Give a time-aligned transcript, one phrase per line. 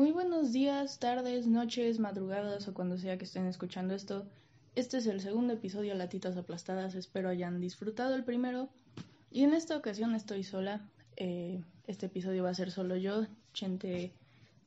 [0.00, 4.26] Muy buenos días, tardes, noches, madrugadas o cuando sea que estén escuchando esto.
[4.74, 8.70] Este es el segundo episodio Latitas Aplastadas, espero hayan disfrutado el primero.
[9.30, 13.26] Y en esta ocasión estoy sola, eh, este episodio va a ser solo yo.
[13.52, 14.14] Chente,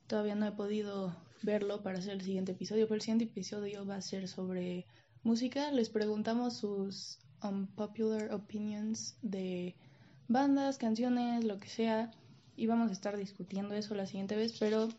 [0.06, 3.96] todavía no he podido verlo para hacer el siguiente episodio, pero el siguiente episodio va
[3.96, 4.86] a ser sobre
[5.24, 5.72] música.
[5.72, 9.74] Les preguntamos sus unpopular opinions de
[10.28, 12.12] bandas, canciones, lo que sea.
[12.56, 14.90] Y vamos a estar discutiendo eso la siguiente vez, pero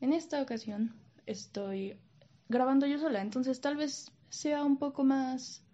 [0.00, 0.94] en esta ocasión
[1.26, 1.96] estoy
[2.48, 5.64] grabando yo sola, entonces tal vez sea un poco más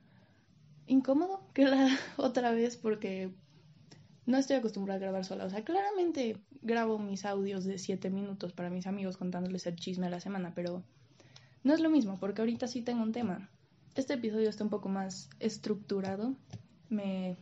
[0.86, 3.32] incómodo que la otra vez porque
[4.26, 5.44] no estoy acostumbrada a grabar sola.
[5.44, 10.06] O sea, claramente grabo mis audios de 7 minutos para mis amigos contándoles el chisme
[10.06, 10.82] a la semana, pero
[11.62, 13.50] no es lo mismo porque ahorita sí tengo un tema.
[13.94, 16.34] Este episodio está un poco más estructurado.
[16.88, 17.36] Me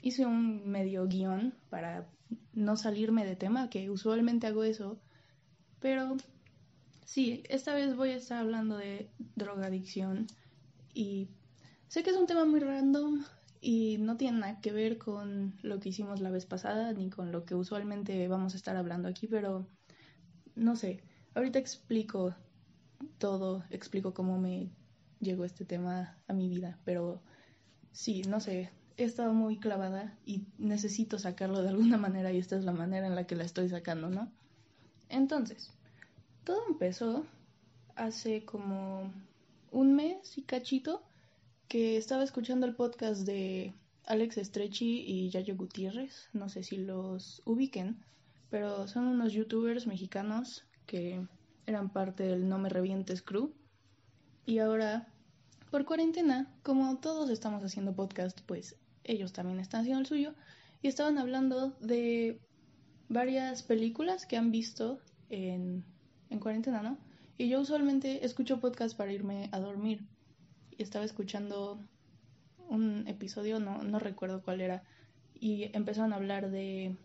[0.00, 2.08] hice un medio guion para
[2.54, 4.98] no salirme de tema, que usualmente hago eso
[5.82, 6.16] pero
[7.04, 10.26] sí, esta vez voy a estar hablando de drogadicción
[10.94, 11.28] y
[11.88, 13.24] sé que es un tema muy random
[13.60, 17.32] y no tiene nada que ver con lo que hicimos la vez pasada ni con
[17.32, 19.66] lo que usualmente vamos a estar hablando aquí, pero
[20.54, 21.02] no sé,
[21.34, 22.34] ahorita explico
[23.18, 24.70] todo, explico cómo me
[25.20, 27.22] llegó este tema a mi vida, pero
[27.92, 32.56] sí, no sé, he estado muy clavada y necesito sacarlo de alguna manera y esta
[32.56, 34.32] es la manera en la que la estoy sacando, ¿no?
[35.08, 35.72] Entonces,
[36.44, 37.24] todo empezó
[37.94, 39.12] hace como
[39.70, 41.02] un mes y cachito
[41.68, 43.74] que estaba escuchando el podcast de
[44.04, 48.02] Alex Estrechi y Yayo Gutiérrez, no sé si los ubiquen,
[48.50, 51.26] pero son unos youtubers mexicanos que
[51.66, 53.52] eran parte del No Me Revientes Crew.
[54.44, 55.08] Y ahora,
[55.70, 60.34] por cuarentena, como todos estamos haciendo podcast, pues ellos también están haciendo el suyo
[60.82, 62.40] y estaban hablando de
[63.08, 65.00] varias películas que han visto
[65.30, 65.84] en,
[66.32, 66.98] en cuarentena, ¿no?
[67.38, 70.06] Y yo usualmente escucho podcast para irme a dormir.
[70.70, 71.78] Y estaba escuchando
[72.68, 74.82] un episodio, no, no recuerdo cuál era,
[75.34, 76.96] y empezaron a hablar de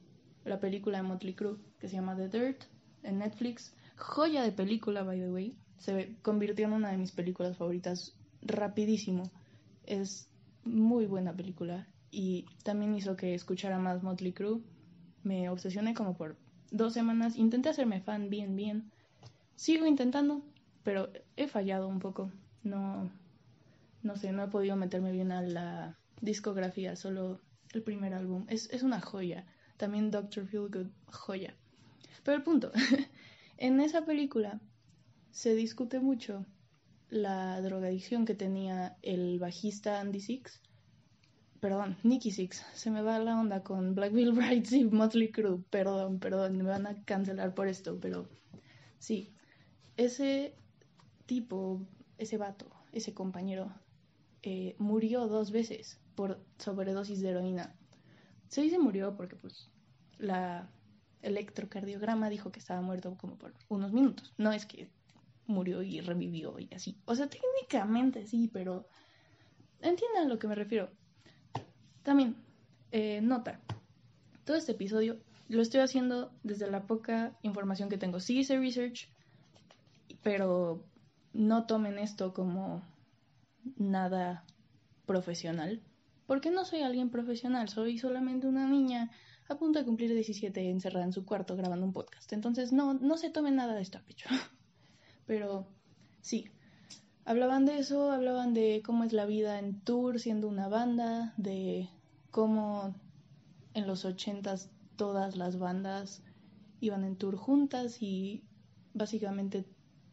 [0.45, 2.63] la película de Motley Crue que se llama The Dirt
[3.03, 3.73] en Netflix.
[3.95, 5.57] Joya de película, by the way.
[5.77, 9.23] Se convirtió en una de mis películas favoritas rapidísimo.
[9.85, 10.29] Es
[10.63, 14.61] muy buena película y también hizo que escuchara más Motley Crue
[15.23, 16.37] me obsesioné como por
[16.71, 17.35] dos semanas.
[17.35, 18.91] Intenté hacerme fan bien, bien.
[19.57, 20.41] Sigo intentando,
[20.83, 22.31] pero he fallado un poco.
[22.63, 23.11] No,
[24.03, 27.41] no sé, no he podido meterme bien a la discografía, solo
[27.73, 28.45] el primer álbum.
[28.47, 29.45] Es, es una joya.
[29.75, 31.53] También Doctor Feelgood, joya.
[32.23, 32.71] Pero el punto,
[33.57, 34.61] en esa película
[35.31, 36.45] se discute mucho
[37.09, 40.61] la drogadicción que tenía el bajista Andy Six
[41.59, 45.59] perdón, Nicky Six, se me va la onda con Black Bill Brides y Motley Crue,
[45.69, 48.27] perdón, perdón, me van a cancelar por esto, pero
[48.99, 49.33] sí,
[49.97, 50.55] ese
[51.25, 51.81] tipo,
[52.17, 53.71] ese vato, ese compañero,
[54.43, 57.75] eh, murió dos veces por sobredosis de heroína.
[58.47, 59.69] Se dice murió porque pues
[60.17, 60.69] la
[61.21, 64.89] electrocardiograma dijo que estaba muerto como por unos minutos, no es que
[65.47, 66.97] murió y revivió y así.
[67.05, 68.87] O sea, técnicamente sí, pero
[69.81, 70.89] entiendan a lo que me refiero
[72.07, 72.37] también,
[72.91, 73.59] eh, nota,
[74.45, 75.17] todo este episodio
[75.49, 78.21] lo estoy haciendo desde la poca información que tengo.
[78.21, 79.09] Sí hice research,
[80.27, 80.83] pero
[81.31, 82.81] no tomen esto como
[83.77, 84.43] nada
[85.05, 85.81] profesional,
[86.25, 89.09] porque no soy alguien profesional, soy solamente una niña
[89.47, 92.33] a punto de cumplir 17 encerrada en su cuarto grabando un podcast.
[92.33, 94.27] Entonces no, no se tomen nada de esto a pecho.
[95.25, 95.65] Pero
[96.19, 96.49] sí,
[97.23, 101.87] hablaban de eso, hablaban de cómo es la vida en tour siendo una banda, de
[102.31, 102.93] como
[103.73, 106.21] en los ochentas todas las bandas
[106.81, 108.43] iban en tour juntas y
[108.93, 109.65] básicamente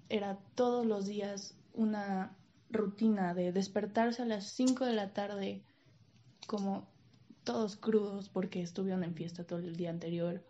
[0.09, 2.37] era todos los días una
[2.71, 5.62] rutina de despertarse a las 5 de la tarde
[6.47, 6.87] como
[7.45, 10.45] todos crudos porque estuvieron en fiesta todo el día anterior.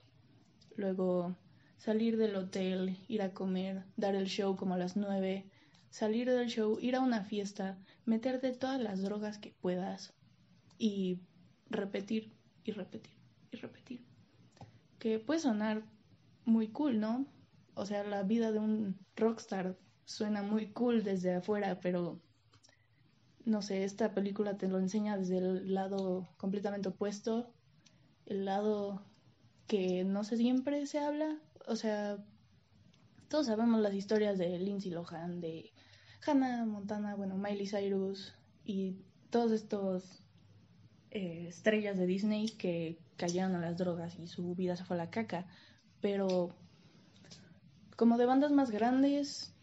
[0.77, 1.37] Luego
[1.77, 5.45] salir del hotel, ir a comer, dar el show como a las 9,
[5.91, 10.15] salir del show, ir a una fiesta, meterte todas las drogas que puedas
[10.79, 11.21] y
[11.69, 12.33] repetir
[12.65, 13.15] y repetir
[13.51, 14.05] y repetir.
[14.99, 15.83] Que puede sonar
[16.45, 17.27] muy cool, ¿no?
[17.75, 22.21] O sea, la vida de un rockstar suena muy cool desde afuera, pero
[23.44, 27.53] no sé, esta película te lo enseña desde el lado completamente opuesto,
[28.26, 29.05] el lado
[29.67, 32.19] que no sé siempre se habla, o sea,
[33.29, 35.73] todos sabemos las historias de Lindsay Lohan, de
[36.27, 38.35] Hannah Montana, bueno, Miley Cyrus
[38.65, 38.97] y
[39.31, 40.23] todos estos
[41.11, 45.05] eh, estrellas de Disney que cayeron a las drogas y su vida se fue a
[45.05, 45.47] la caca,
[46.00, 46.55] pero
[47.96, 49.55] como de bandas más grandes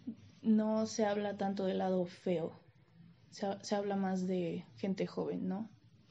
[0.41, 2.59] no se habla tanto del lado feo,
[3.29, 5.69] se, habla más de gente joven, ¿no?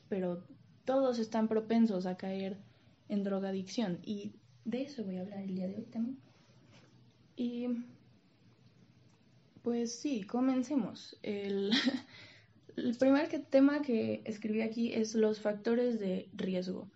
[0.08, 0.44] Pero
[0.84, 2.58] todos están propensos a caer
[3.08, 4.34] en drogadicción y
[4.64, 6.18] de eso voy a hablar el día de hoy también.
[7.36, 7.68] Y
[9.62, 11.18] pues sí, comencemos.
[11.22, 11.70] El,
[12.76, 16.88] el primer tema que escribí aquí es los factores de riesgo.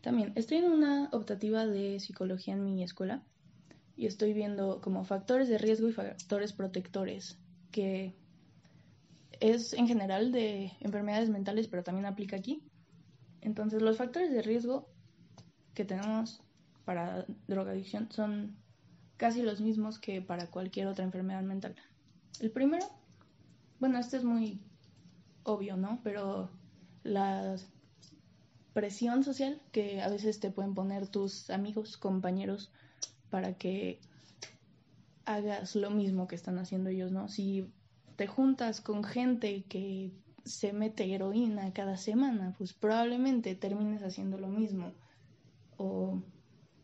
[0.00, 3.22] También estoy en una optativa de psicología en mi escuela
[3.96, 7.38] y estoy viendo como factores de riesgo y factores protectores,
[7.70, 8.14] que
[9.40, 12.62] es en general de enfermedades mentales, pero también aplica aquí.
[13.40, 14.88] Entonces, los factores de riesgo
[15.74, 16.42] que tenemos
[16.84, 18.56] para drogadicción son
[19.16, 21.74] casi los mismos que para cualquier otra enfermedad mental.
[22.40, 22.86] El primero,
[23.80, 24.60] bueno, este es muy
[25.42, 26.00] obvio, ¿no?
[26.02, 26.50] Pero
[27.02, 27.56] la
[28.74, 32.70] presión social que a veces te pueden poner tus amigos, compañeros,
[33.36, 34.00] para que
[35.26, 37.28] hagas lo mismo que están haciendo ellos, ¿no?
[37.28, 37.70] Si
[38.16, 40.10] te juntas con gente que
[40.46, 44.90] se mete heroína cada semana, pues probablemente termines haciendo lo mismo.
[45.76, 46.22] O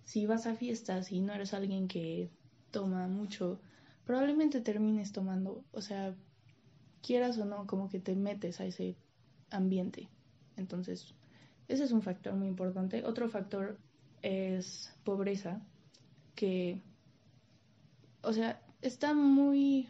[0.05, 2.29] si vas a fiestas y no eres alguien que
[2.71, 3.59] toma mucho,
[4.05, 6.15] probablemente termines tomando, o sea,
[7.01, 8.99] quieras o no, como que te metes a ese
[9.49, 10.11] ambiente.
[10.59, 11.15] Entonces,
[11.69, 13.07] ese es un factor muy importante.
[13.07, 13.79] Otro factor
[14.21, 15.63] es pobreza
[16.35, 16.81] que,
[18.23, 19.89] o sea, está muy,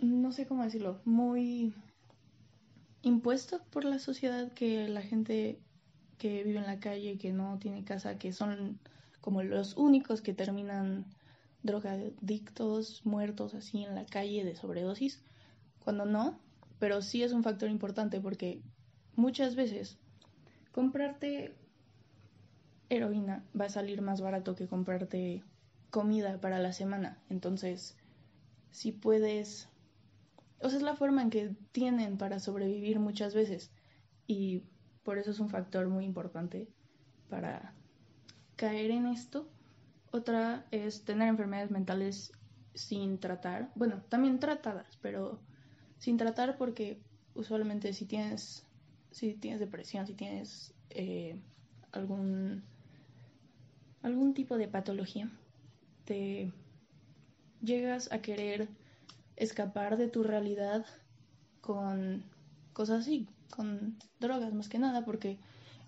[0.00, 1.74] no sé cómo decirlo, muy
[3.02, 5.58] impuesto por la sociedad que la gente
[6.18, 8.78] que vive en la calle, que no tiene casa, que son
[9.20, 11.06] como los únicos que terminan
[11.62, 15.22] drogadictos, muertos así en la calle de sobredosis,
[15.84, 16.38] cuando no,
[16.78, 18.60] pero sí es un factor importante porque
[19.14, 19.98] muchas veces
[20.72, 21.54] comprarte
[22.96, 25.42] heroína va a salir más barato que comprarte
[25.90, 27.22] comida para la semana.
[27.28, 27.96] Entonces,
[28.70, 29.68] si puedes...
[30.60, 33.72] O sea, es la forma en que tienen para sobrevivir muchas veces.
[34.26, 34.62] Y
[35.02, 36.68] por eso es un factor muy importante
[37.28, 37.74] para
[38.56, 39.48] caer en esto.
[40.12, 42.32] Otra es tener enfermedades mentales
[42.74, 43.72] sin tratar.
[43.74, 45.40] Bueno, también tratadas, pero
[45.98, 47.02] sin tratar porque
[47.34, 48.66] usualmente si tienes,
[49.10, 51.40] si tienes depresión, si tienes eh,
[51.92, 52.62] algún
[54.02, 55.30] algún tipo de patología,
[56.04, 56.52] te
[57.60, 58.68] llegas a querer
[59.36, 60.84] escapar de tu realidad
[61.60, 62.24] con
[62.72, 65.38] cosas así, con drogas más que nada, porque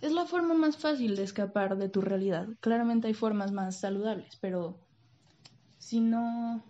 [0.01, 2.49] es la forma más fácil de escapar de tu realidad.
[2.61, 4.79] Claramente hay formas más saludables, pero
[5.79, 6.63] si no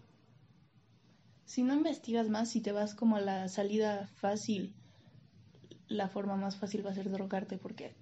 [1.44, 4.75] si no investigas más, si te vas como a la salida fácil,
[5.87, 7.94] la forma más fácil va a ser drogarte porque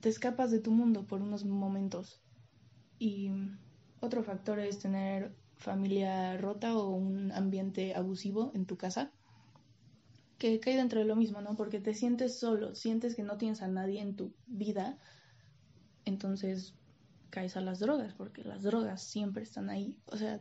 [0.00, 2.20] te escapas de tu mundo por unos momentos
[2.98, 3.30] y
[4.00, 9.10] otro factor es tener familia rota o un ambiente abusivo en tu casa,
[10.38, 11.56] que cae dentro de lo mismo, ¿no?
[11.56, 14.98] Porque te sientes solo, sientes que no tienes a nadie en tu vida,
[16.04, 16.74] entonces
[17.30, 19.98] caes a las drogas, porque las drogas siempre están ahí.
[20.06, 20.40] O sea,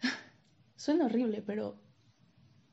[0.76, 1.80] suena horrible, pero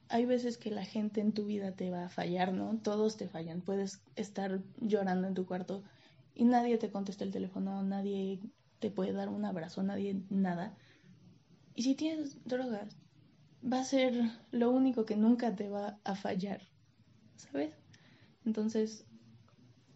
[0.10, 2.80] hay veces que la gente en tu vida te va a fallar, ¿no?
[2.82, 3.62] Todos te fallan.
[3.62, 5.84] Puedes estar llorando en tu cuarto
[6.38, 8.40] y nadie te contesta el teléfono, nadie
[8.78, 10.78] te puede dar un abrazo, nadie nada.
[11.74, 12.96] Y si tienes drogas,
[13.62, 14.14] va a ser
[14.52, 16.62] lo único que nunca te va a fallar,
[17.38, 17.74] ¿sabes?
[18.46, 19.08] Entonces,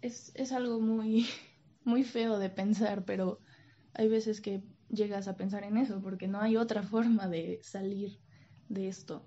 [0.01, 1.27] es, es algo muy,
[1.83, 3.39] muy feo de pensar, pero
[3.93, 8.17] hay veces que llegas a pensar en eso, porque no hay otra forma de salir
[8.67, 9.23] de esto.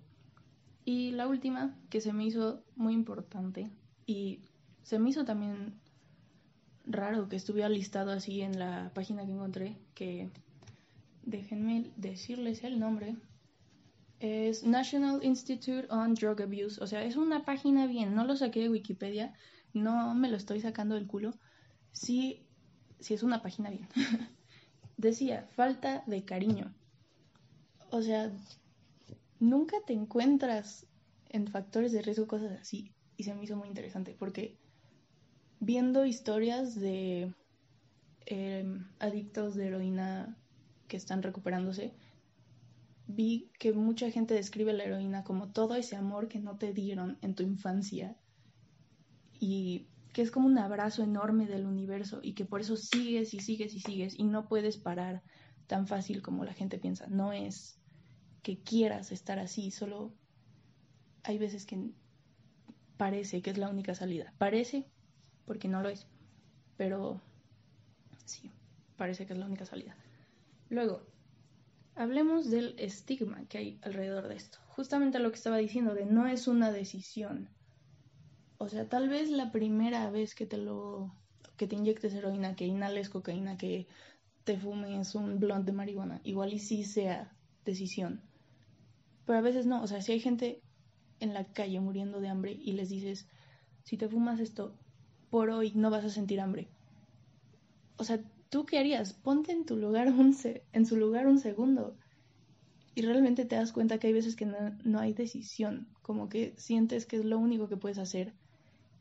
[0.85, 3.71] Y la última, que se me hizo muy importante,
[4.05, 4.43] y
[4.83, 5.81] se me hizo también
[6.87, 10.31] raro que estuviera listado así en la página que encontré, que
[11.23, 13.17] déjenme decirles el nombre.
[14.21, 18.61] Es National Institute on Drug Abuse, o sea, es una página bien, no lo saqué
[18.61, 19.35] de Wikipedia,
[19.73, 21.35] no me lo estoy sacando del culo.
[21.93, 22.47] Sí,
[23.01, 23.89] sí es una página bien.
[24.97, 26.73] Decía, falta de cariño.
[27.91, 28.33] O sea,
[29.41, 30.87] nunca te encuentras
[31.29, 32.93] en factores de riesgo cosas así.
[33.17, 34.59] Y se me hizo muy interesante porque
[35.61, 37.33] viendo historias de
[38.27, 40.37] em, adictos de heroína
[40.89, 41.95] que están recuperándose,
[43.07, 47.19] vi que mucha gente describe la heroína como todo ese amor que no te dieron
[47.23, 48.17] en tu infancia
[49.39, 53.41] y que es como un abrazo enorme del universo y que por eso sigues y
[53.41, 55.23] sigues y sigues y no puedes parar
[55.67, 57.07] tan fácil como la gente piensa.
[57.09, 57.79] No es
[58.43, 60.15] que quieras estar así, solo
[61.25, 61.91] hay veces que
[62.97, 64.33] parece que es la única salida.
[64.39, 64.87] Parece,
[65.47, 66.07] porque no lo es,
[66.77, 67.21] pero
[68.25, 68.51] sí,
[68.97, 69.97] parece que es la única salida.
[70.69, 71.03] Luego,
[71.95, 74.59] hablemos del estigma que hay alrededor de esto.
[74.69, 77.49] Justamente lo que estaba diciendo, de no es una decisión.
[78.59, 81.15] O sea, tal vez la primera vez que te lo
[81.57, 83.87] que te inyectes heroína, que inhales cocaína, que
[84.45, 87.33] te fumes un blunt de marihuana, igual y sí sea
[87.65, 88.23] decisión.
[89.25, 90.63] Pero a veces no, o sea, si hay gente
[91.21, 93.29] en la calle muriendo de hambre y les dices,
[93.85, 94.77] si te fumas esto,
[95.35, 96.69] por hoy no vas a sentir hambre.
[97.97, 99.15] O sea, ¿tú qué harías?
[99.15, 100.33] Ponte en tu lugar un
[100.73, 101.97] en su lugar un segundo.
[102.95, 106.55] Y realmente te das cuenta que hay veces que no, no hay decisión, como que
[106.57, 108.33] sientes que es lo único que puedes hacer.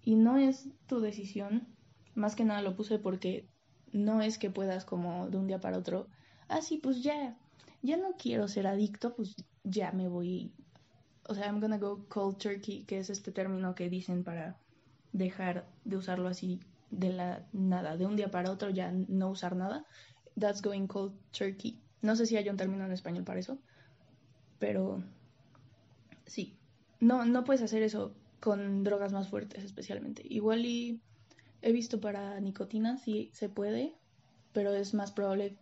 [0.03, 1.67] Y no es tu decisión,
[2.15, 3.47] más que nada lo puse porque
[3.91, 6.07] no es que puedas como de un día para otro,
[6.47, 7.37] ah, sí, pues ya,
[7.83, 10.51] ya no quiero ser adicto, pues ya me voy
[11.29, 14.57] o sea, I'm gonna go cold turkey, que es este término que dicen para
[15.13, 16.59] dejar de usarlo así
[16.91, 19.85] de la nada, de un día para otro ya no usar nada.
[20.37, 21.79] That's going cold turkey.
[22.01, 23.59] No sé si hay un término en español para eso,
[24.59, 25.01] pero
[26.25, 26.57] sí.
[26.99, 30.21] No, no puedes hacer eso con drogas más fuertes especialmente.
[30.25, 31.01] Igual y
[31.61, 33.95] he visto para nicotina, sí se puede,
[34.51, 35.57] pero es más probable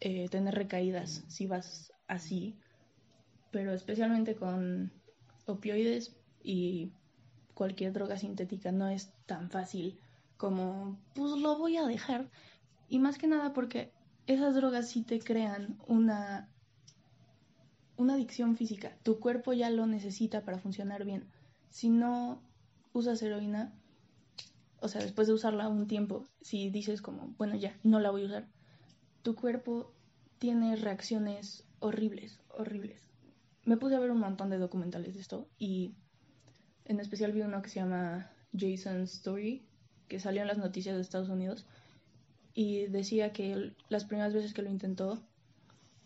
[0.00, 2.56] eh, tener recaídas si vas así
[3.50, 4.92] pero especialmente con
[5.46, 6.92] opioides y
[7.58, 9.98] cualquier droga sintética no es tan fácil
[10.36, 12.30] como, pues lo voy a dejar.
[12.88, 13.90] Y más que nada porque
[14.28, 16.48] esas drogas sí te crean una,
[17.96, 18.96] una adicción física.
[19.02, 21.24] Tu cuerpo ya lo necesita para funcionar bien.
[21.68, 22.40] Si no
[22.92, 23.72] usas heroína,
[24.80, 28.22] o sea, después de usarla un tiempo, si dices como, bueno, ya, no la voy
[28.22, 28.46] a usar,
[29.22, 29.92] tu cuerpo
[30.38, 33.08] tiene reacciones horribles, horribles
[33.68, 35.92] me puse a ver un montón de documentales de esto y
[36.88, 39.62] en especial vi uno que se llama Jason's Story,
[40.08, 41.66] que salió en las noticias de Estados Unidos
[42.54, 45.22] y decía que las primeras veces que lo intentó,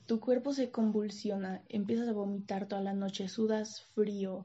[0.07, 4.45] tu cuerpo se convulsiona, empiezas a vomitar toda la noche, sudas frío,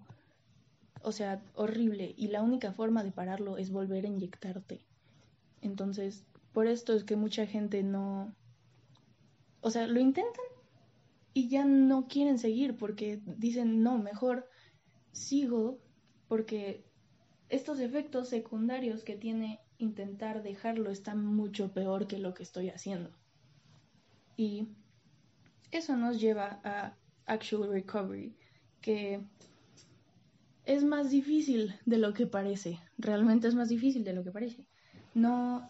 [1.02, 4.82] o sea, horrible, y la única forma de pararlo es volver a inyectarte.
[5.62, 8.34] Entonces, por esto es que mucha gente no...
[9.62, 10.46] O sea, lo intentan,
[11.34, 14.48] y ya no quieren seguir porque dicen, no, mejor
[15.12, 15.78] sigo
[16.28, 16.84] porque
[17.50, 23.12] estos efectos secundarios que tiene intentar dejarlo están mucho peor que lo que estoy haciendo.
[24.36, 24.68] Y
[25.72, 28.36] eso nos lleva a actual recovery,
[28.82, 29.22] que
[30.66, 34.66] es más difícil de lo que parece, realmente es más difícil de lo que parece.
[35.14, 35.68] No,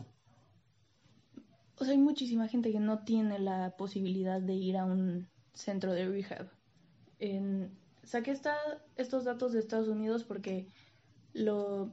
[1.79, 5.93] o sea, hay muchísima gente que no tiene la posibilidad de ir a un centro
[5.93, 6.49] de rehab.
[7.19, 7.71] En,
[8.07, 8.55] saqué esta,
[8.95, 10.67] estos datos de Estados Unidos porque
[11.33, 11.91] lo,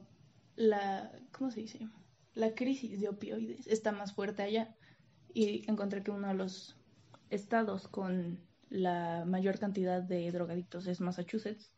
[0.56, 1.88] la, ¿cómo se dice?
[2.34, 4.74] La crisis de opioides está más fuerte allá
[5.32, 6.76] y encontré que uno de los
[7.30, 8.38] estados con
[8.70, 11.72] la mayor cantidad de drogadictos es Massachusetts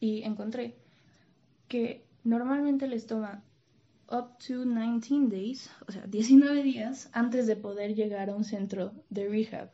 [0.00, 0.76] y encontré
[1.68, 3.44] que normalmente les toma
[4.10, 8.92] up to 19 days, o sea, 19 días antes de poder llegar a un centro
[9.08, 9.70] de rehab.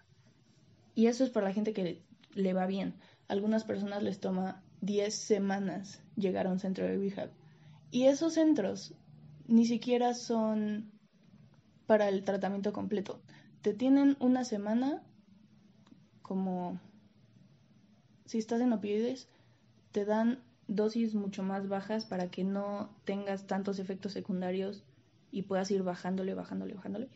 [0.94, 2.02] Y eso es para la gente que
[2.34, 2.94] le va bien.
[3.28, 7.30] Algunas personas les toma 10 semanas llegar a un centro de rehab.
[7.90, 8.94] Y esos centros
[9.46, 10.90] ni siquiera son
[11.86, 13.22] para el tratamiento completo.
[13.62, 15.02] Te tienen una semana
[16.22, 16.78] como
[18.26, 19.28] si estás en opioides,
[19.92, 24.84] te dan dosis mucho más bajas para que no tengas tantos efectos secundarios
[25.30, 27.08] y puedas ir bajándole, bajándole, bajándole.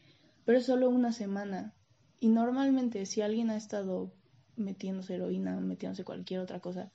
[0.46, 1.74] Pero es solo una semana
[2.18, 4.10] y normalmente si alguien ha estado
[4.56, 6.90] metiéndose heroína, metiéndose cualquier otra cosa,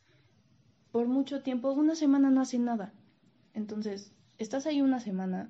[0.92, 2.94] por mucho tiempo, una semana no hace nada.
[3.54, 5.50] Entonces, estás ahí una semana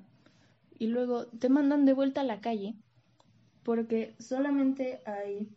[0.78, 2.74] y luego te mandan de vuelta a la calle
[3.62, 5.48] porque solamente hay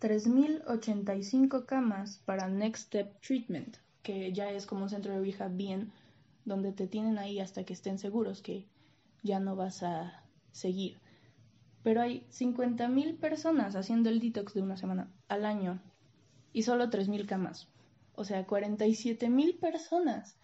[0.00, 5.92] 3.085 camas para Next Step Treatment, que ya es como un centro de rehab bien,
[6.44, 8.66] donde te tienen ahí hasta que estén seguros que
[9.22, 10.22] ya no vas a
[10.52, 10.96] seguir
[11.82, 15.80] pero hay 50.000 personas haciendo el detox de una semana al año
[16.52, 17.68] y solo 3.000 camas.
[18.14, 20.36] O sea, 47.000 personas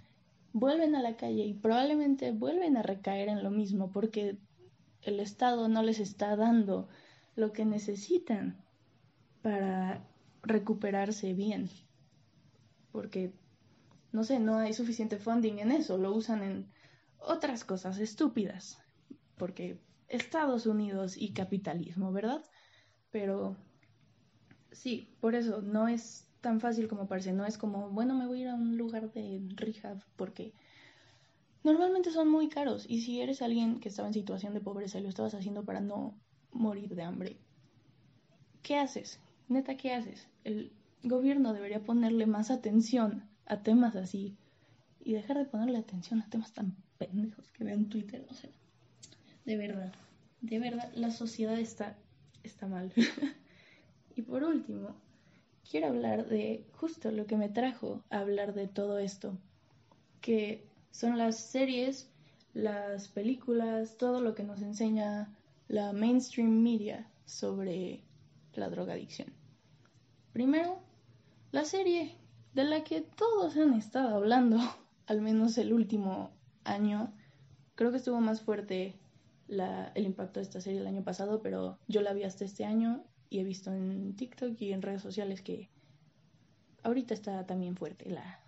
[0.53, 4.39] vuelven a la calle y probablemente vuelven a recaer en lo mismo porque
[5.03, 6.89] el Estado no les está dando
[7.37, 8.57] lo que necesitan
[9.43, 10.05] para
[10.43, 11.69] recuperarse bien.
[12.91, 13.33] Porque,
[14.13, 16.67] no sé, no hay suficiente funding en eso, lo usan en
[17.21, 18.83] otras cosas estúpidas.
[19.37, 19.79] Porque
[20.09, 22.43] Estados Unidos y capitalismo, ¿verdad?
[23.11, 23.57] Pero
[24.73, 28.41] sí, por eso no es tan fácil como parece, no es como, bueno, me voy
[28.41, 30.53] a ir a un lugar de rehab porque
[31.65, 35.03] normalmente son muy caros y si eres alguien que estaba en situación de pobreza y
[35.03, 36.15] lo estabas haciendo para no
[36.53, 37.37] morir de hambre,
[38.63, 39.21] ¿qué haces?
[39.49, 40.29] Neta, ¿qué haces?
[40.45, 40.73] El
[41.03, 44.37] gobierno debería ponerle más atención a temas así
[45.01, 48.51] y dejar de ponerle atención a temas tan pendejos que vean Twitter, o sea,
[49.45, 49.93] de verdad,
[50.41, 51.97] de verdad, la sociedad está,
[52.43, 52.93] está mal.
[54.17, 54.97] y por último,
[55.71, 59.37] quiero hablar de justo lo que me trajo a hablar de todo esto,
[60.21, 62.11] que son las series,
[62.55, 65.35] las películas, todo lo que nos enseña
[65.69, 68.03] la mainstream media sobre
[68.55, 69.29] la drogadicción.
[70.33, 70.81] Primero,
[71.53, 72.17] la serie
[72.55, 74.59] de la que todos han estado hablando,
[75.07, 76.31] al menos el último
[76.65, 77.13] año,
[77.75, 78.99] creo que estuvo más fuerte
[79.49, 83.05] el impacto de esta serie el año pasado, pero yo la vi hasta este año
[83.31, 85.71] y he visto en TikTok y en redes sociales que
[86.83, 88.41] ahorita está también fuerte la,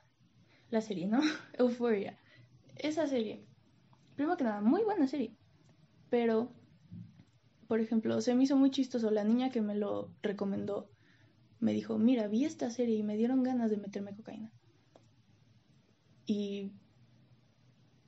[0.71, 1.21] la serie, ¿no?
[1.59, 2.19] Euphoria.
[2.77, 3.45] Esa serie,
[4.17, 5.35] primero que nada, muy buena serie,
[6.09, 6.53] pero,
[7.69, 10.91] por ejemplo, se me hizo muy chistoso, la niña que me lo recomendó
[11.61, 14.51] me dijo, mira, vi esta serie y me dieron ganas de meterme cocaína.
[16.27, 16.73] Y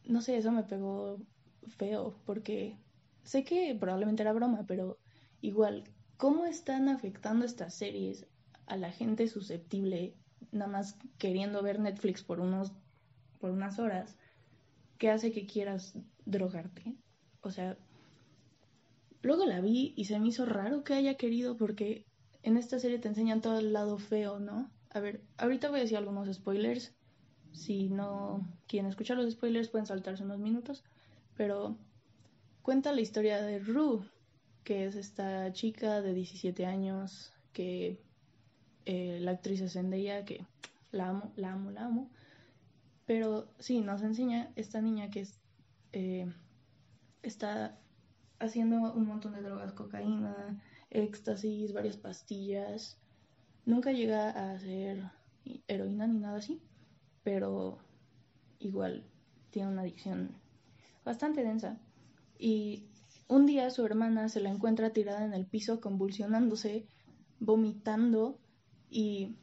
[0.04, 1.18] no sé, eso me pegó
[1.66, 2.78] feo, porque
[3.24, 4.98] sé que probablemente era broma, pero
[5.40, 5.84] igual,
[6.16, 8.26] ¿cómo están afectando estas series
[8.66, 10.14] a la gente susceptible,
[10.50, 12.72] nada más queriendo ver Netflix por unos
[13.38, 14.16] por unas horas,
[14.98, 16.94] que hace que quieras drogarte?
[17.40, 17.76] O sea,
[19.20, 22.06] luego la vi y se me hizo raro que haya querido porque
[22.42, 24.70] en esta serie te enseñan todo el lado feo, ¿no?
[24.90, 26.94] A ver, ahorita voy a decir algunos spoilers.
[27.52, 30.84] Si no quieren escuchar los spoilers pueden saltarse unos minutos,
[31.36, 31.76] pero
[32.62, 34.08] cuenta la historia de Rue,
[34.64, 38.00] que es esta chica de 17 años que
[38.86, 40.46] eh, la actriz es Zendaya, que
[40.92, 42.10] la amo, la amo, la amo.
[43.04, 45.40] Pero sí, nos enseña esta niña que es,
[45.92, 46.32] eh,
[47.22, 47.78] está
[48.38, 52.98] haciendo un montón de drogas, cocaína, éxtasis, varias pastillas.
[53.66, 55.10] Nunca llega a hacer
[55.66, 56.60] heroína ni nada así,
[57.24, 57.78] pero
[58.60, 59.04] igual
[59.50, 60.30] tiene una adicción
[61.04, 61.78] bastante densa.
[62.42, 62.88] Y
[63.28, 66.88] un día su hermana se la encuentra tirada en el piso, convulsionándose,
[67.38, 68.40] vomitando,
[68.90, 69.36] y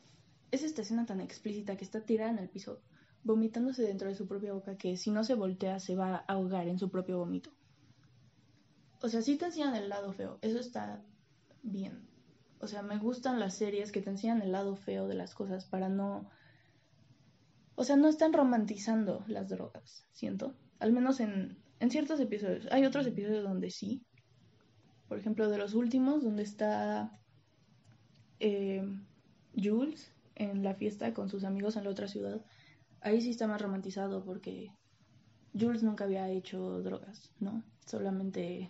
[0.52, 2.82] es esta escena tan explícita que está tirada en el piso,
[3.24, 6.68] vomitándose dentro de su propia boca, que si no se voltea se va a ahogar
[6.68, 7.52] en su propio vómito.
[9.02, 11.02] O sea, sí te enseñan el lado feo, eso está
[11.64, 12.06] bien.
[12.60, 15.64] O sea, me gustan las series que te enseñan el lado feo de las cosas
[15.64, 16.30] para no...
[17.76, 20.54] O sea, no están romantizando las drogas, siento.
[20.80, 22.68] Al menos en, en ciertos episodios.
[22.72, 24.06] Hay otros episodios donde sí.
[25.08, 27.20] Por ejemplo, de los últimos, donde está
[28.40, 28.84] eh,
[29.56, 32.46] Jules en la fiesta con sus amigos en la otra ciudad.
[33.02, 34.72] Ahí sí está más romantizado porque
[35.58, 37.64] Jules nunca había hecho drogas, ¿no?
[37.86, 38.70] Solamente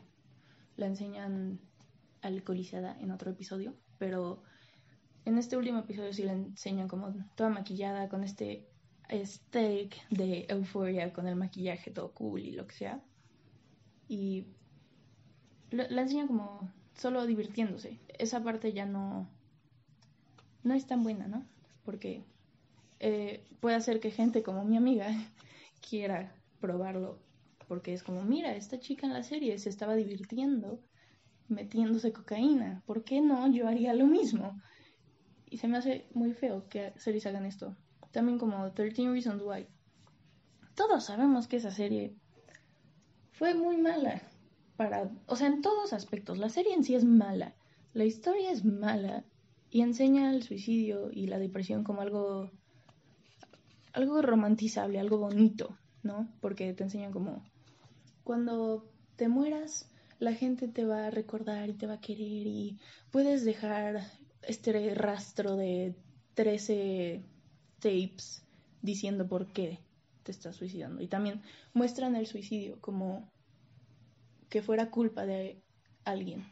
[0.78, 1.60] la enseñan
[2.22, 4.44] alcoholizada en otro episodio, pero
[5.26, 8.68] en este último episodio sí la enseñan como toda maquillada con este
[9.12, 13.02] steak de Euphoria con el maquillaje todo cool y lo que sea.
[14.08, 14.46] Y
[15.72, 18.00] la enseñan como solo divirtiéndose.
[18.18, 19.28] Esa parte ya no,
[20.64, 21.46] no es tan buena, ¿no?
[21.84, 22.24] Porque
[23.00, 25.08] eh, puede hacer que gente como mi amiga
[25.90, 27.20] quiera probarlo.
[27.68, 30.80] Porque es como, mira, esta chica en la serie se estaba divirtiendo
[31.48, 32.84] metiéndose cocaína.
[32.86, 33.52] ¿Por qué no?
[33.52, 34.60] Yo haría lo mismo.
[35.50, 37.76] Y se me hace muy feo que series hagan esto
[38.12, 39.68] también como 13 Reasons Why.
[40.76, 42.16] Todos sabemos que esa serie
[43.32, 44.22] fue muy mala.
[44.78, 46.38] Para, o sea, en todos aspectos.
[46.38, 47.56] La serie en sí es mala.
[47.94, 49.26] La historia es mala.
[49.70, 52.52] Y enseña el suicidio y la depresión como algo.
[53.94, 56.30] algo romantizable, algo bonito, ¿no?
[56.42, 57.44] Porque te enseñan como.
[58.24, 62.78] Cuando te mueras, la gente te va a recordar y te va a querer y
[63.12, 64.02] puedes dejar
[64.44, 65.96] este rastro de
[66.36, 67.24] 13
[67.80, 68.44] tapes
[68.82, 69.80] diciendo por qué
[70.24, 71.02] te estás suicidando.
[71.02, 71.42] Y también
[71.74, 73.32] muestran el suicidio como
[74.50, 75.62] que fuera culpa de
[76.04, 76.46] alguien,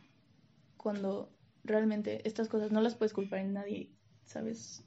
[0.77, 1.31] cuando
[1.63, 3.91] realmente estas cosas no las puedes culpar en nadie,
[4.25, 4.83] ¿sabes?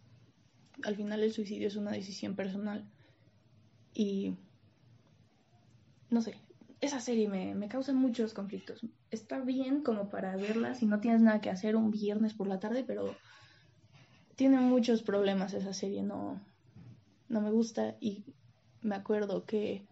[0.85, 2.88] Al final el suicidio es una decisión personal
[3.92, 4.37] y
[6.09, 6.37] no sé,
[6.81, 8.81] esa serie me, me causa muchos conflictos.
[9.11, 12.61] Está bien como para verla si no tienes nada que hacer un viernes por la
[12.61, 13.16] tarde, pero
[14.40, 16.40] tiene muchos problemas esa serie, no,
[17.29, 18.24] no me gusta y
[18.81, 19.83] me acuerdo que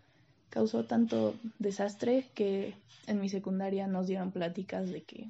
[0.49, 2.75] causó tanto desastre que
[3.07, 5.29] en mi secundaria nos dieron pláticas de que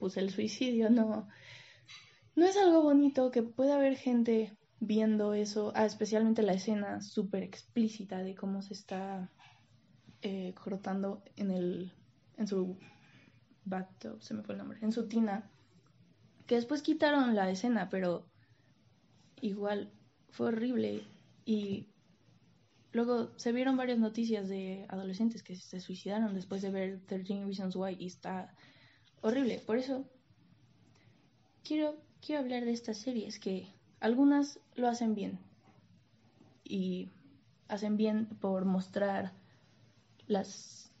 [0.00, 1.28] pues el suicidio no
[2.34, 7.44] no es algo bonito que puede haber gente viendo eso, ah, especialmente la escena súper
[7.44, 9.30] explícita de cómo se está
[10.22, 11.92] eh, cortando en el
[12.36, 12.76] en su
[13.64, 15.48] bathtub, se me fue el nombre, en su tina,
[16.52, 18.26] que después quitaron la escena, pero
[19.40, 19.90] igual
[20.28, 21.02] fue horrible
[21.46, 21.86] y
[22.92, 27.74] luego se vieron varias noticias de adolescentes que se suicidaron después de ver 13 Reasons
[27.74, 28.54] Why y está
[29.22, 29.60] horrible.
[29.60, 30.04] Por eso
[31.64, 33.66] quiero, quiero hablar de estas series que
[33.98, 35.38] algunas lo hacen bien
[36.64, 37.08] y
[37.66, 39.32] hacen bien por mostrar
[40.26, 40.92] las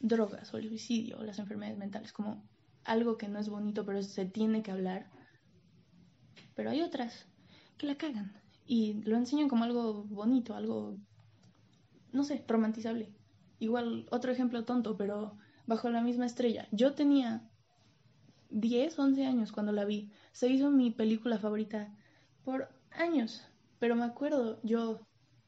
[0.00, 2.51] drogas o el suicidio o las enfermedades mentales como
[2.84, 5.10] algo que no es bonito pero se tiene que hablar.
[6.54, 7.26] Pero hay otras
[7.78, 8.32] que la cagan
[8.66, 10.96] y lo enseñan como algo bonito, algo,
[12.12, 13.12] no sé, romantizable.
[13.58, 16.68] Igual, otro ejemplo tonto, pero bajo la misma estrella.
[16.72, 17.48] Yo tenía
[18.50, 20.10] 10, 11 años cuando la vi.
[20.32, 21.94] Se hizo mi película favorita
[22.44, 23.42] por años.
[23.78, 25.00] Pero me acuerdo yo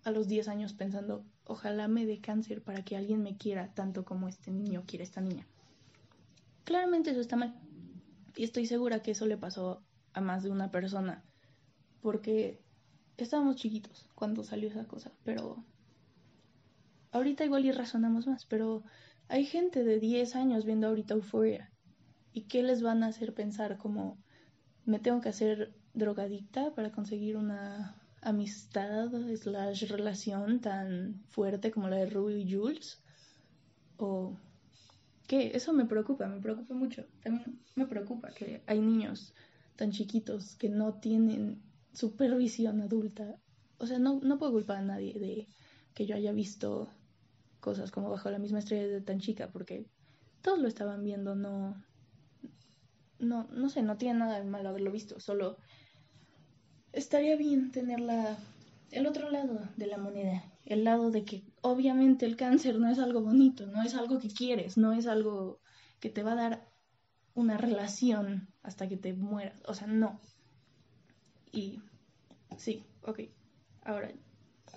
[0.04, 4.04] a los 10 años pensando, ojalá me dé cáncer para que alguien me quiera tanto
[4.04, 5.46] como este niño quiere esta niña.
[6.64, 7.54] Claramente eso está mal.
[8.36, 11.24] Y estoy segura que eso le pasó a más de una persona.
[12.00, 12.60] Porque
[13.16, 15.64] estábamos chiquitos cuando salió esa cosa, pero
[17.12, 18.82] ahorita igual y razonamos más, pero
[19.28, 21.70] hay gente de 10 años viendo ahorita Euphoria.
[22.32, 24.18] ¿Y qué les van a hacer pensar como
[24.84, 31.96] me tengo que hacer drogadicta para conseguir una amistad slash relación tan fuerte como la
[31.96, 33.02] de Ruby y Jules?
[33.96, 34.36] ¿O
[35.26, 35.52] qué?
[35.54, 37.04] Eso me preocupa, me preocupa mucho.
[37.22, 39.34] También me preocupa que hay niños
[39.76, 43.36] tan chiquitos que no tienen supervisión adulta.
[43.78, 45.48] O sea, no, no puedo culpar a nadie de
[45.94, 46.88] que yo haya visto
[47.60, 49.86] cosas como bajo la misma estrella de tan chica, porque
[50.42, 51.82] todos lo estaban viendo, no,
[53.18, 55.56] no, no sé, no tiene nada de malo haberlo visto, solo
[56.92, 58.36] estaría bien tener la,
[58.90, 62.98] el otro lado de la moneda, el lado de que obviamente el cáncer no es
[62.98, 65.60] algo bonito, no es algo que quieres, no es algo
[65.98, 66.68] que te va a dar
[67.32, 70.20] una relación hasta que te mueras, o sea, no,
[71.52, 71.80] y
[72.58, 73.20] sí, ok.
[73.82, 74.12] Ahora,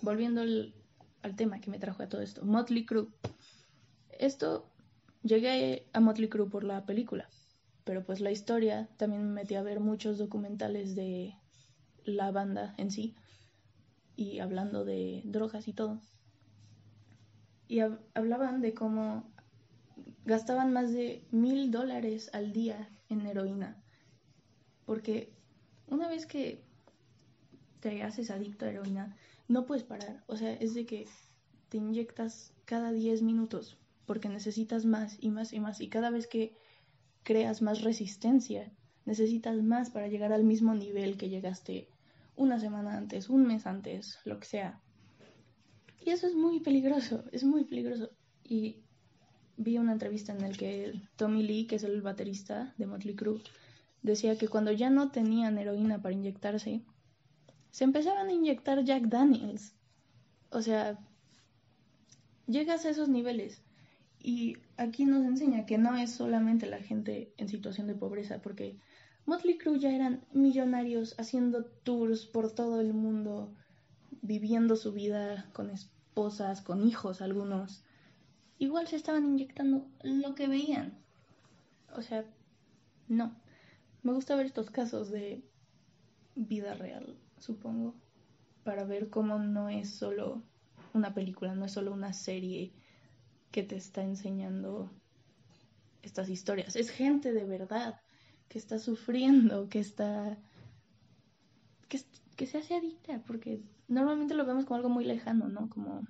[0.02, 0.74] volviendo al,
[1.36, 3.10] tema que me trajo a todo esto, Motley Crue.
[4.18, 4.72] Esto,
[5.24, 7.28] llegué a Motley Crue por la película,
[7.84, 11.36] pero pues la historia también me metí a ver muchos documentales de
[12.06, 13.14] la banda en sí
[14.16, 16.00] y hablando de drogas y todo.
[17.68, 17.80] Y
[18.14, 19.30] hablaban de cómo
[20.26, 23.82] gastaban más de mil dólares al día en heroína.
[24.86, 25.34] Porque
[25.88, 26.64] una vez que
[27.80, 29.16] te haces adicto a heroína,
[29.48, 30.24] no puedes parar.
[30.28, 31.08] O sea, es de que
[31.70, 33.78] te inyectas cada 10 minutos
[34.08, 35.82] porque necesitas más y más y más.
[35.82, 36.56] Y cada vez que
[37.24, 38.72] creas más resistencia,
[39.06, 41.90] necesitas más para llegar al mismo nivel que llegaste
[42.36, 44.82] una semana antes, un mes antes, lo que sea.
[46.08, 48.12] Y eso es muy peligroso, es muy peligroso.
[48.42, 48.78] Y
[49.58, 53.42] vi una entrevista en la que Tommy Lee, que es el baterista de Motley Crue,
[54.04, 56.82] decía que cuando ya no tenían heroína para inyectarse,
[57.72, 59.74] se empezaban a inyectar Jack Daniels.
[60.50, 60.98] O sea,
[62.46, 63.62] llegas a esos niveles.
[64.18, 68.78] Y aquí nos enseña que no es solamente la gente en situación de pobreza, porque
[69.26, 73.54] Motley Crue ya eran millonarios haciendo tours por todo el mundo,
[74.22, 75.70] viviendo su vida con
[76.18, 77.84] esposas, con hijos algunos.
[78.58, 80.98] Igual se estaban inyectando lo que veían.
[81.96, 82.26] O sea,
[83.08, 83.36] no.
[84.02, 85.44] Me gusta ver estos casos de
[86.36, 87.94] vida real supongo,
[88.64, 90.42] para ver cómo no es solo
[90.94, 92.74] una película, no es solo una serie
[93.52, 94.90] que te está enseñando
[96.02, 96.76] estas historias.
[96.76, 98.02] Es gente de verdad
[98.50, 100.36] que está sufriendo, que está...
[101.88, 102.02] que,
[102.36, 105.70] que se hace adicta, porque normalmente lo vemos como algo muy lejano, ¿no?
[105.70, 106.02] Como,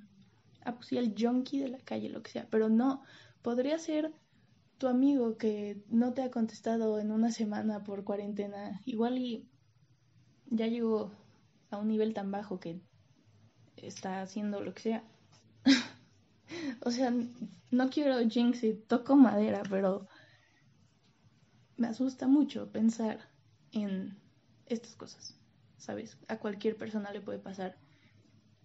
[0.63, 3.03] ah, pues sí, el junkie de la calle, lo que sea, pero no,
[3.41, 4.13] podría ser
[4.77, 9.47] tu amigo que no te ha contestado en una semana por cuarentena, igual y
[10.49, 11.11] ya llegó
[11.71, 12.81] a un nivel tan bajo que
[13.75, 15.03] está haciendo lo que sea.
[16.81, 17.13] o sea,
[17.71, 20.07] no quiero jinx y toco madera, pero
[21.75, 23.19] me asusta mucho pensar
[23.71, 24.17] en
[24.65, 25.36] estas cosas,
[25.77, 26.17] ¿sabes?
[26.27, 27.77] A cualquier persona le puede pasar.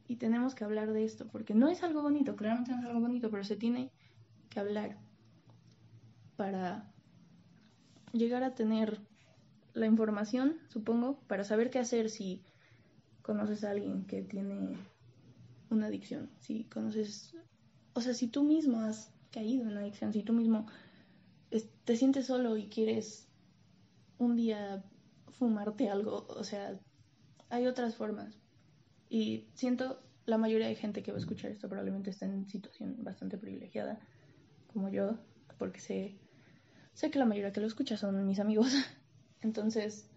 [0.08, 3.00] Y tenemos que hablar de esto, porque no es algo bonito, claramente no es algo
[3.00, 3.90] bonito, pero se tiene
[4.50, 4.98] que hablar
[6.36, 6.92] para
[8.12, 9.00] llegar a tener
[9.74, 12.42] la información, supongo, para saber qué hacer si
[13.22, 14.76] conoces a alguien que tiene
[15.70, 17.34] una adicción, si conoces,
[17.94, 20.66] o sea, si tú mismo has caído en una adicción, si tú mismo
[21.84, 23.28] te sientes solo y quieres
[24.18, 24.84] un día
[25.30, 26.78] fumarte algo, o sea,
[27.52, 28.34] hay otras formas.
[29.10, 32.96] Y siento la mayoría de gente que va a escuchar esto probablemente está en situación
[33.04, 34.00] bastante privilegiada,
[34.72, 35.18] como yo,
[35.58, 36.16] porque sé,
[36.94, 38.72] sé que la mayoría que lo escucha son mis amigos.
[39.42, 40.08] Entonces,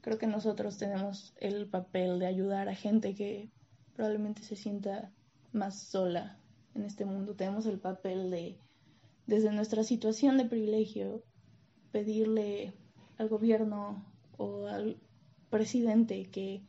[0.00, 3.52] creo que nosotros tenemos el papel de ayudar a gente que
[3.94, 5.12] probablemente se sienta
[5.52, 6.40] más sola
[6.74, 7.36] en este mundo.
[7.36, 8.58] Tenemos el papel de,
[9.28, 11.22] desde nuestra situación de privilegio,
[11.92, 12.74] pedirle
[13.16, 14.04] al gobierno
[14.38, 14.98] o al
[15.54, 16.64] presidente que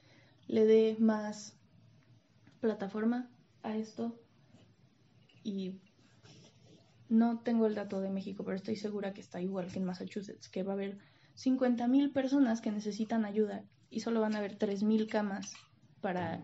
[0.48, 1.58] le dé más
[2.60, 3.32] plataforma
[3.64, 4.16] a esto
[5.44, 5.80] y
[7.10, 10.50] no tengo el dato de México, pero estoy segura que está igual que en Massachusetts,
[10.50, 11.00] que va a haber
[11.36, 15.56] 50.000 personas que necesitan ayuda y solo van a haber 3.000 camas
[16.02, 16.44] para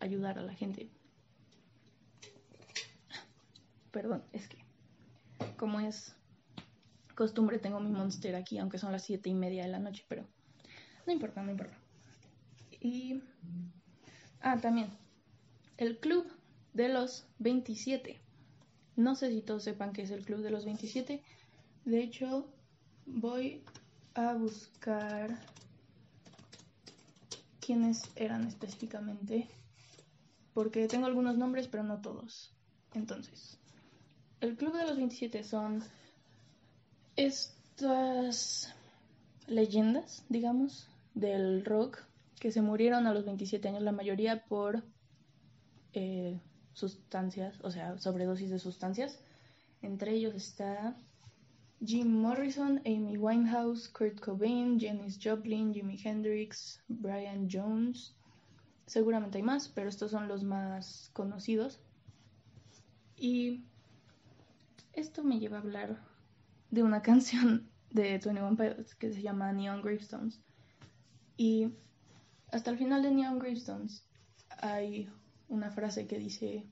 [0.00, 0.88] ayudar a la gente.
[3.90, 4.56] Perdón, es que
[5.58, 6.16] como es
[7.14, 10.26] costumbre tengo mi monster aquí, aunque son las siete y media de la noche, pero
[11.06, 11.76] no importa, no importa.
[12.80, 13.22] Y...
[14.40, 14.88] Ah, también.
[15.76, 16.26] El club
[16.72, 18.20] de los 27.
[18.96, 21.22] No sé si todos sepan qué es el club de los 27.
[21.84, 22.46] De hecho,
[23.06, 23.62] voy
[24.14, 25.38] a buscar
[27.60, 29.48] quiénes eran específicamente.
[30.52, 32.52] Porque tengo algunos nombres, pero no todos.
[32.94, 33.58] Entonces,
[34.40, 35.82] el club de los 27 son
[37.16, 38.72] estas
[39.46, 42.02] leyendas, digamos, del rock
[42.40, 44.84] que se murieron a los 27 años, la mayoría por
[45.92, 46.40] eh,
[46.72, 49.20] sustancias, o sea, sobredosis de sustancias.
[49.80, 50.96] Entre ellos está
[51.84, 58.14] Jim Morrison, Amy Winehouse, Kurt Cobain, Janis Joplin, Jimi Hendrix, Brian Jones.
[58.86, 61.80] Seguramente hay más, pero estos son los más conocidos.
[63.16, 63.64] Y
[64.92, 66.02] esto me lleva a hablar
[66.70, 70.40] de una canción de 21 Pilots que se llama Neon Gravestones.
[71.36, 71.72] Y
[72.52, 74.06] hasta el final de Neon Gravestones
[74.58, 75.10] hay
[75.48, 76.66] una frase que dice,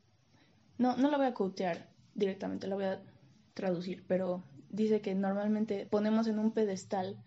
[0.79, 3.03] no, no la voy a quotear directamente, la voy a
[3.55, 7.22] traducir, pero dice que normalmente ponemos en un pedestal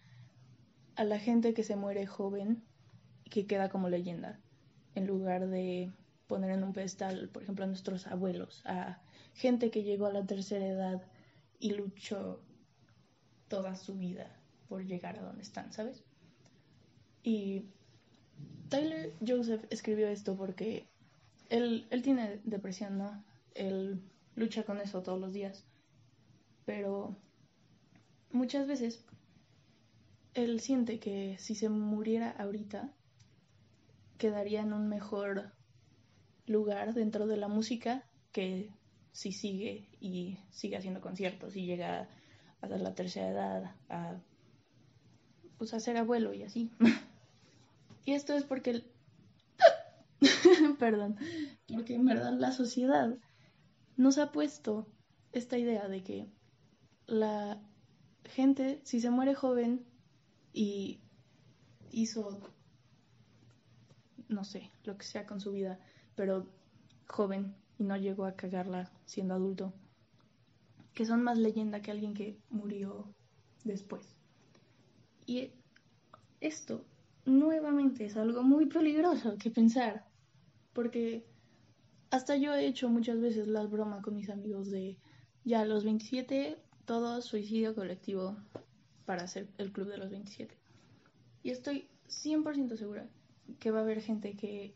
[0.95, 2.63] a la gente que se muere joven
[3.23, 4.39] y que queda como leyenda,
[4.95, 5.91] en lugar de
[6.27, 9.01] poner en un pedestal, por ejemplo, a nuestros abuelos, a
[9.33, 11.01] gente que llegó a la tercera edad
[11.59, 12.41] y luchó
[13.47, 14.27] toda su vida
[14.67, 16.03] por llegar a donde están, ¿sabes?
[17.25, 17.63] Y
[18.69, 20.85] Tyler Joseph escribió esto porque
[21.49, 23.23] él, él tiene depresión, ¿no?
[23.55, 23.99] Él
[24.35, 25.65] lucha con eso todos los días.
[26.65, 27.17] Pero
[28.31, 29.03] muchas veces
[30.35, 32.93] él siente que si se muriera ahorita,
[34.19, 35.51] quedaría en un mejor
[36.45, 38.69] lugar dentro de la música que
[39.13, 42.07] si sigue y sigue haciendo conciertos y llega
[42.61, 44.19] a la tercera edad, a
[45.57, 46.69] pues a ser abuelo y así.
[48.05, 48.91] y esto es porque el...
[50.79, 51.17] perdón,
[51.67, 53.17] porque en verdad la sociedad
[53.97, 54.87] nos ha puesto
[55.31, 56.29] esta idea de que
[57.07, 57.61] la
[58.25, 59.85] gente, si se muere joven
[60.53, 61.01] y
[61.91, 62.39] hizo,
[64.27, 65.79] no sé, lo que sea con su vida,
[66.15, 66.47] pero
[67.07, 69.73] joven y no llegó a cagarla siendo adulto,
[70.93, 73.13] que son más leyenda que alguien que murió
[73.63, 74.15] después.
[75.25, 75.51] Y
[76.39, 76.85] esto
[77.25, 80.05] nuevamente es algo muy peligroso que pensar,
[80.73, 81.25] porque
[82.11, 84.97] hasta yo he hecho muchas veces las bromas con mis amigos de
[85.43, 88.37] ya los 27 todo suicidio colectivo
[89.05, 90.55] para hacer el club de los 27.
[91.43, 93.07] Y estoy 100% segura
[93.59, 94.75] que va a haber gente que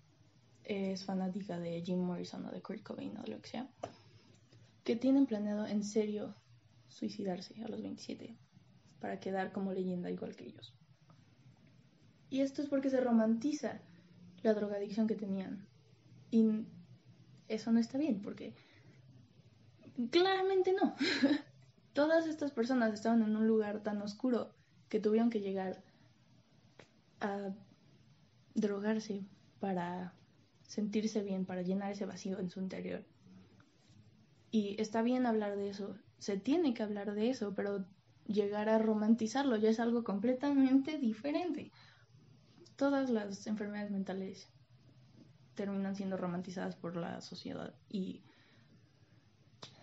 [0.64, 3.68] es fanática de Jim Morrison o de Kurt Cobain o de lo que sea,
[4.84, 6.36] que tienen planeado en serio
[6.88, 8.36] suicidarse a los 27
[9.00, 10.74] para quedar como leyenda igual que ellos.
[12.30, 13.80] Y esto es porque se romantiza
[14.44, 15.68] la drogadicción que tenían.
[16.32, 16.66] Y
[17.48, 18.54] eso no está bien, porque
[20.12, 20.96] claramente no.
[21.94, 24.54] Todas estas personas estaban en un lugar tan oscuro
[24.88, 25.84] que tuvieron que llegar
[27.20, 27.52] a
[28.54, 29.26] drogarse
[29.60, 30.14] para
[30.64, 33.04] sentirse bien, para llenar ese vacío en su interior.
[34.52, 37.86] Y está bien hablar de eso, se tiene que hablar de eso, pero
[38.26, 41.72] llegar a romantizarlo ya es algo completamente diferente.
[42.80, 44.48] Todas las enfermedades mentales
[45.54, 48.24] terminan siendo romantizadas por la sociedad y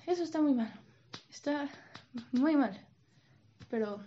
[0.07, 0.73] eso está muy mal.
[1.29, 1.69] Está
[2.33, 2.75] muy mal.
[3.69, 4.01] Pero,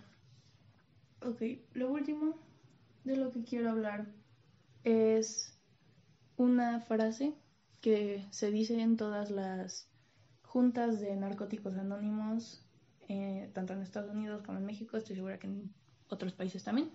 [1.22, 1.40] ok,
[1.74, 2.34] lo último
[3.04, 4.08] de lo que quiero hablar
[4.82, 5.56] es
[6.36, 7.32] una frase
[7.80, 9.88] que se dice en todas las
[10.42, 12.66] juntas de narcóticos anónimos,
[13.08, 15.72] eh, tanto en Estados Unidos como en México, estoy segura que en
[16.08, 16.90] otros países también,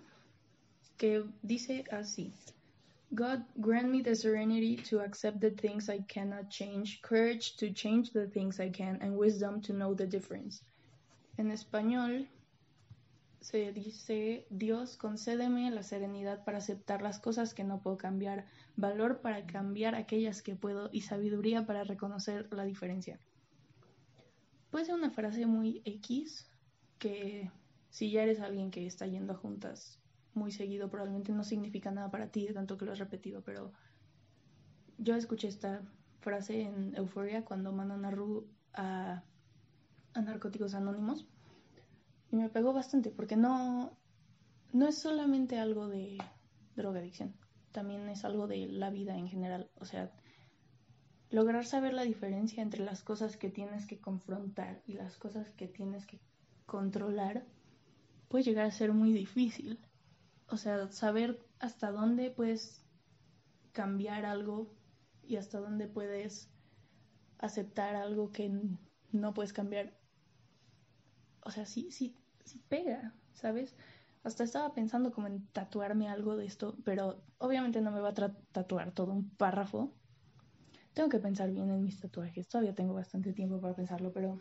[0.96, 2.32] que dice así.
[3.12, 8.12] God grant me the serenity to accept the things I cannot change, courage to change
[8.12, 10.62] the things I can, and wisdom to know the difference.
[11.38, 12.26] En español
[13.40, 19.20] se dice, Dios concédeme la serenidad para aceptar las cosas que no puedo cambiar, valor
[19.20, 23.20] para cambiar aquellas que puedo y sabiduría para reconocer la diferencia.
[24.70, 26.48] Puede ser una frase muy X
[26.98, 27.50] que
[27.90, 30.00] si ya eres alguien que está yendo juntas
[30.36, 33.72] muy seguido, probablemente no significa nada para ti, tanto que lo has repetido, pero
[34.98, 35.82] yo escuché esta
[36.20, 39.22] frase en Euphoria cuando mandan a Ru a,
[40.14, 41.26] a Narcóticos Anónimos
[42.30, 43.96] y me pegó bastante porque no,
[44.72, 46.18] no es solamente algo de
[46.74, 47.34] drogadicción,
[47.72, 50.10] también es algo de la vida en general, o sea,
[51.30, 55.68] lograr saber la diferencia entre las cosas que tienes que confrontar y las cosas que
[55.68, 56.20] tienes que
[56.66, 57.44] controlar
[58.28, 59.78] puede llegar a ser muy difícil
[60.48, 62.84] o sea, saber hasta dónde puedes
[63.72, 64.68] cambiar algo
[65.22, 66.48] y hasta dónde puedes
[67.38, 68.50] aceptar algo que
[69.12, 69.92] no puedes cambiar.
[71.42, 73.76] O sea, sí, sí, sí pega, ¿sabes?
[74.22, 78.14] Hasta estaba pensando como en tatuarme algo de esto, pero obviamente no me va a
[78.52, 79.92] tatuar todo un párrafo.
[80.94, 82.48] Tengo que pensar bien en mis tatuajes.
[82.48, 84.38] Todavía tengo bastante tiempo para pensarlo, pero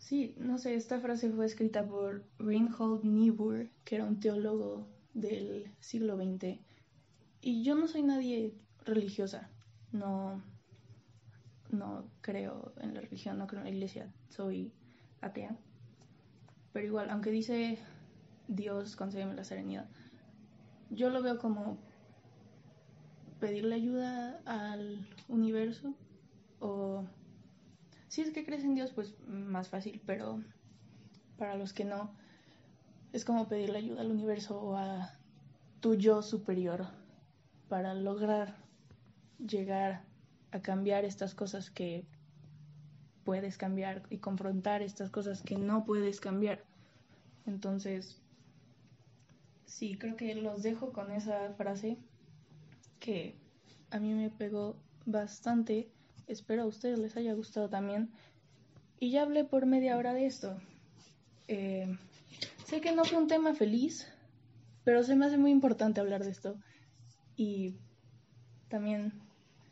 [0.00, 5.70] Sí, no sé, esta frase fue escrita por Reinhold Niebuhr, que era un teólogo del
[5.78, 6.58] siglo XX.
[7.42, 8.54] Y yo no soy nadie
[8.86, 9.50] religiosa,
[9.92, 10.42] no,
[11.70, 14.72] no creo en la religión, no creo en la iglesia, soy
[15.20, 15.56] atea.
[16.72, 17.78] Pero igual, aunque dice
[18.48, 19.86] Dios concédeme la serenidad,
[20.88, 21.78] yo lo veo como
[23.38, 25.94] pedirle ayuda al universo
[26.58, 27.04] o
[28.10, 30.42] si es que crees en Dios, pues más fácil, pero
[31.38, 32.10] para los que no,
[33.12, 35.16] es como pedirle ayuda al universo o a
[35.78, 36.88] tu yo superior
[37.68, 38.56] para lograr
[39.38, 40.02] llegar
[40.50, 42.04] a cambiar estas cosas que
[43.22, 46.64] puedes cambiar y confrontar estas cosas que no puedes cambiar.
[47.46, 48.20] Entonces,
[49.66, 51.96] sí, creo que los dejo con esa frase
[52.98, 53.38] que
[53.92, 54.74] a mí me pegó
[55.06, 55.92] bastante
[56.30, 58.12] Espero a ustedes les haya gustado también.
[59.00, 60.56] Y ya hablé por media hora de esto.
[61.48, 61.98] Eh,
[62.64, 64.06] sé que no fue un tema feliz,
[64.84, 66.56] pero se me hace muy importante hablar de esto.
[67.34, 67.74] Y
[68.68, 69.12] también,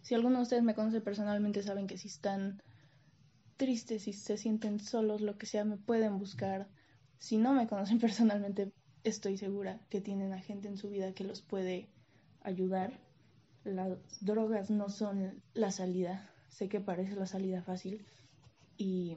[0.03, 2.61] si alguno de ustedes me conoce personalmente, saben que si están
[3.57, 6.67] tristes, si se sienten solos, lo que sea, me pueden buscar.
[7.21, 8.73] Si no me conocen personalmente,
[9.05, 11.89] estoy segura que tienen a gente en su vida que los puede
[12.41, 12.99] ayudar.
[13.63, 16.29] Las drogas no son la salida.
[16.49, 18.05] Sé que parece la salida fácil
[18.77, 19.17] y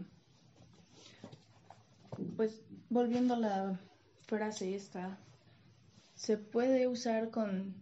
[2.36, 3.80] pues volviendo a la
[4.28, 5.18] frase esta,
[6.16, 7.74] se puede usar con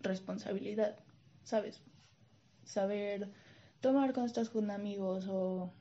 [0.00, 0.98] responsabilidad,
[1.44, 1.80] ¿sabes?
[2.64, 3.30] Saber
[3.80, 5.72] tomar cuando estás con amigos o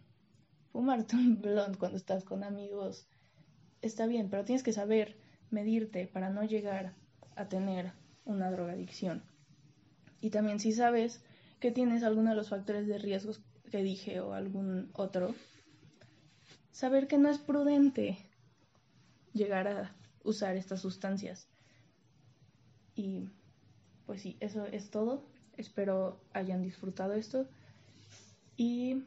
[0.71, 3.07] fumarte un blond cuando estás con amigos
[3.81, 5.17] está bien, pero tienes que saber
[5.49, 6.93] medirte para no llegar
[7.35, 7.91] a tener
[8.25, 9.23] una drogadicción.
[10.21, 11.23] Y también si sabes
[11.61, 15.33] que tienes alguno de los factores de riesgos que dije o algún otro,
[16.71, 18.17] saber que no es prudente
[19.31, 21.47] llegar a usar estas sustancias.
[22.95, 23.29] Y
[24.07, 25.23] pues sí, eso es todo.
[25.55, 27.47] Espero hayan disfrutado esto.
[28.57, 29.03] Y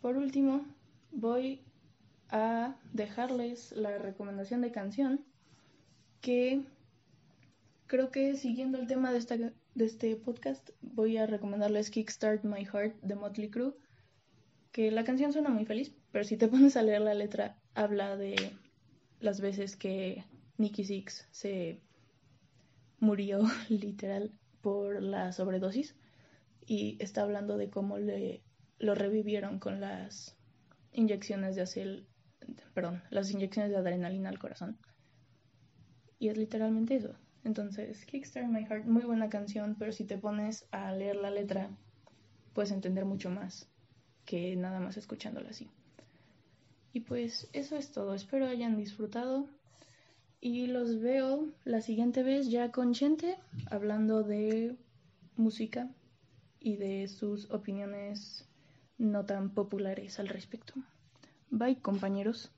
[0.00, 0.66] por último,
[1.12, 1.62] voy
[2.28, 5.24] a dejarles la recomendación de canción
[6.20, 6.64] que
[7.86, 9.36] creo que siguiendo el tema de esta
[9.76, 13.74] de este podcast voy a recomendarles Kickstart My Heart de Motley Crue,
[14.72, 18.16] que la canción suena muy feliz, pero si te pones a leer la letra habla
[18.16, 18.52] de
[19.20, 20.24] las veces que
[20.56, 21.82] Nicky Six se
[23.00, 25.94] murió literal por la sobredosis
[26.64, 28.42] y está hablando de cómo le
[28.78, 30.38] lo revivieron con las
[30.92, 32.06] inyecciones de acel,
[32.72, 34.78] perdón, las inyecciones de adrenalina al corazón.
[36.18, 37.14] Y es literalmente eso.
[37.46, 41.70] Entonces, Kickstart My Heart, muy buena canción, pero si te pones a leer la letra,
[42.54, 43.68] puedes entender mucho más
[44.24, 45.70] que nada más escuchándola así.
[46.92, 49.46] Y pues eso es todo, espero hayan disfrutado
[50.40, 53.36] y los veo la siguiente vez ya con Chente
[53.70, 54.74] hablando de
[55.36, 55.88] música
[56.58, 58.44] y de sus opiniones
[58.98, 60.74] no tan populares al respecto.
[61.50, 62.50] Bye compañeros.